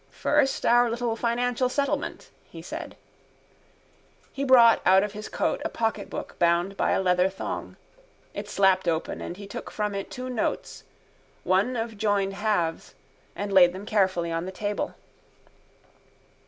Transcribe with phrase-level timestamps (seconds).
[0.09, 2.97] —First, our little financial settlement, he said.
[4.33, 7.75] He brought out of his coat a pocketbook bound by a leather thong.
[8.33, 10.85] It slapped open and he took from it two notes,
[11.43, 12.95] one of joined halves,
[13.35, 14.95] and laid them carefully on the table.